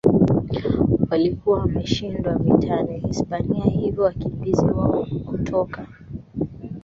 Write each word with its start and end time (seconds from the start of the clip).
walikuwa 1.11 1.59
wameshindwa 1.59 2.33
vitani 2.33 2.99
Hispania 2.99 3.63
hivyo 3.63 4.03
wakimbizi 4.03 4.65
wao 4.65 5.05
kutoka 5.25 5.87